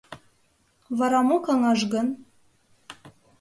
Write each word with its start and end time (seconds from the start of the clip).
Вара 0.97 1.19
мо 1.27 1.37
каҥаш 1.45 1.81
гын? 1.93 2.07